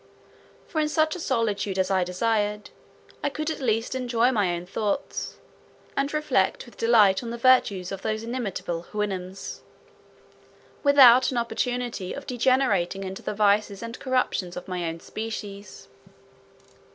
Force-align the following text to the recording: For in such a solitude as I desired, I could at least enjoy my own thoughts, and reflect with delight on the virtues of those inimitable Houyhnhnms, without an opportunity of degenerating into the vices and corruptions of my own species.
For 0.65 0.81
in 0.81 0.89
such 0.89 1.15
a 1.15 1.19
solitude 1.19 1.77
as 1.77 1.91
I 1.91 2.03
desired, 2.03 2.71
I 3.23 3.29
could 3.29 3.51
at 3.51 3.59
least 3.59 3.93
enjoy 3.93 4.31
my 4.31 4.55
own 4.55 4.65
thoughts, 4.65 5.37
and 5.95 6.11
reflect 6.11 6.65
with 6.65 6.75
delight 6.75 7.21
on 7.21 7.29
the 7.29 7.37
virtues 7.37 7.91
of 7.91 8.01
those 8.01 8.23
inimitable 8.23 8.87
Houyhnhnms, 8.93 9.59
without 10.81 11.29
an 11.29 11.37
opportunity 11.37 12.13
of 12.13 12.25
degenerating 12.25 13.03
into 13.03 13.21
the 13.21 13.35
vices 13.35 13.83
and 13.83 13.99
corruptions 13.99 14.57
of 14.57 14.67
my 14.67 14.85
own 14.89 14.99
species. 15.01 15.87